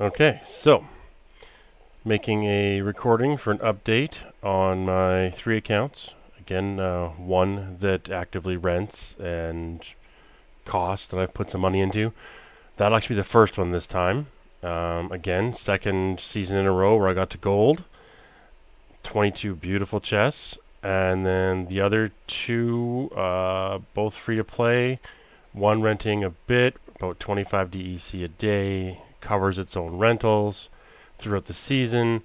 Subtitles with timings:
[0.00, 0.86] Okay, so
[2.04, 6.14] making a recording for an update on my three accounts.
[6.36, 9.86] Again, uh, one that actively rents and
[10.64, 12.12] costs that I've put some money into.
[12.76, 14.26] That'll actually be the first one this time.
[14.64, 17.84] Um, again, second season in a row where I got to gold.
[19.04, 20.58] 22 beautiful chests.
[20.82, 24.98] And then the other two, uh, both free to play.
[25.52, 30.68] One renting a bit, about 25 DEC a day, covers its own rentals
[31.18, 32.22] throughout the season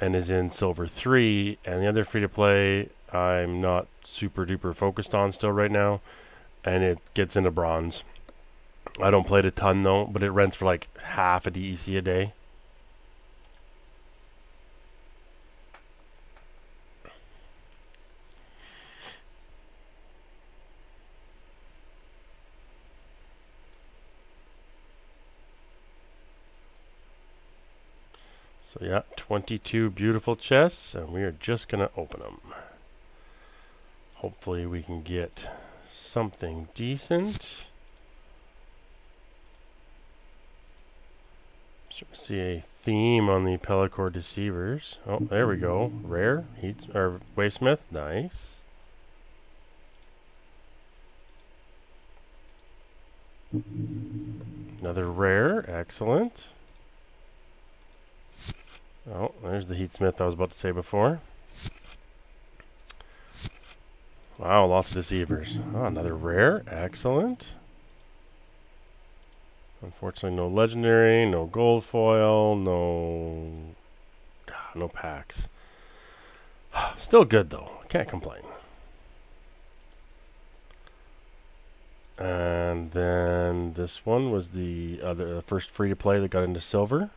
[0.00, 4.74] and is in silver 3 and the other free to play I'm not super duper
[4.74, 6.00] focused on still right now
[6.64, 8.02] and it gets into bronze.
[9.00, 11.96] I don't play it a ton though, but it rents for like half a DEC
[11.96, 12.32] a day.
[28.68, 32.38] So yeah, 22 beautiful chests, and we are just going to open them.
[34.16, 35.50] Hopefully we can get
[35.86, 37.64] something decent.
[42.12, 44.98] see a theme on the Pelacor Deceivers.
[45.06, 45.90] Oh, there we go.
[46.02, 46.44] Rare.
[46.60, 47.80] Heat, or Waysmith.
[47.90, 48.60] Nice.
[54.82, 55.64] Another rare.
[55.66, 56.48] Excellent.
[59.12, 61.20] Oh, there's the heat smith I was about to say before.
[64.38, 65.58] Wow, lots of deceivers.
[65.74, 66.62] Oh, another rare.
[66.68, 67.54] Excellent.
[69.82, 73.74] Unfortunately, no legendary, no gold foil, no
[74.50, 75.48] ah, no packs.
[76.96, 77.70] Still good though.
[77.88, 78.42] Can't complain.
[82.18, 86.60] And then this one was the other the first free to play that got into
[86.60, 87.10] silver.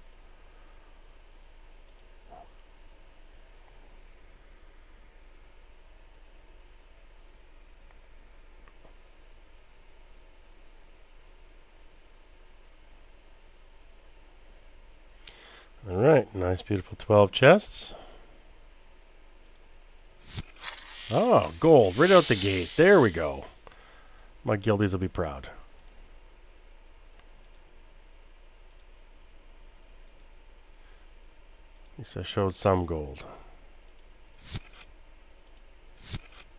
[16.21, 17.93] Alright, nice beautiful 12 chests.
[21.11, 22.71] Oh, gold, right out the gate.
[22.77, 23.45] There we go.
[24.43, 25.47] My guildies will be proud.
[31.93, 33.25] At least I showed some gold.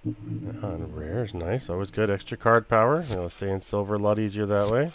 [0.04, 2.10] Uh, rare is nice, always good.
[2.10, 3.00] Extra card power.
[3.00, 4.90] It'll stay in silver a lot easier that way.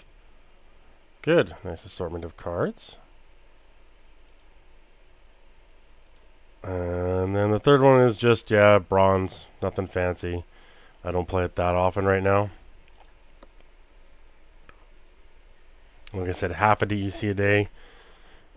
[1.21, 2.97] Good, nice assortment of cards.
[6.67, 9.45] And then the third one is just, yeah, bronze.
[9.61, 10.43] Nothing fancy.
[11.01, 12.49] I don't play it that often right now.
[16.13, 17.69] Like I said, half a DEC a day.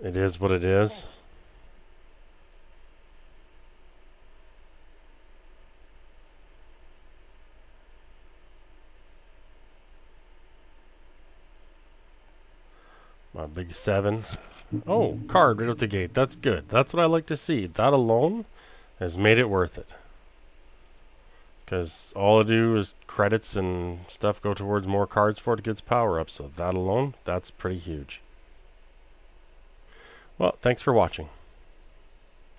[0.02, 1.06] It is what it is.
[13.32, 14.24] My big seven.
[14.86, 16.14] Oh, card right out the gate.
[16.14, 16.68] That's good.
[16.68, 17.66] That's what I like to see.
[17.66, 18.44] That alone
[18.98, 19.88] has made it worth it.
[21.64, 25.62] Because all I do is credits and stuff go towards more cards for it to
[25.62, 26.28] get power up.
[26.28, 28.20] So that alone, that's pretty huge.
[30.38, 31.28] Well, thanks for watching.